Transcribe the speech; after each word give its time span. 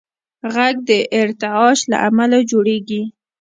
غږ 0.53 0.75
د 0.89 0.91
ارتعاش 1.21 1.79
له 1.91 1.97
امله 2.07 2.39
جوړېږي. 2.51 3.01